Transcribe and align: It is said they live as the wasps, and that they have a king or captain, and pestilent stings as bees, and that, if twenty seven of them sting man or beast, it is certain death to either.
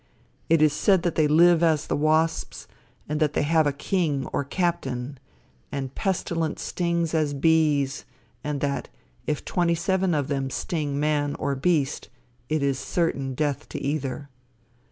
It 0.49 0.63
is 0.63 0.73
said 0.73 1.03
they 1.03 1.27
live 1.27 1.61
as 1.61 1.85
the 1.85 1.95
wasps, 1.95 2.67
and 3.07 3.19
that 3.19 3.33
they 3.33 3.43
have 3.43 3.67
a 3.67 3.71
king 3.71 4.25
or 4.33 4.43
captain, 4.43 5.19
and 5.71 5.93
pestilent 5.93 6.57
stings 6.57 7.13
as 7.13 7.35
bees, 7.35 8.03
and 8.43 8.61
that, 8.61 8.89
if 9.27 9.45
twenty 9.45 9.75
seven 9.75 10.15
of 10.15 10.27
them 10.27 10.49
sting 10.49 10.99
man 10.99 11.35
or 11.35 11.53
beast, 11.55 12.09
it 12.49 12.63
is 12.63 12.79
certain 12.79 13.35
death 13.35 13.69
to 13.69 13.79
either. 13.79 14.27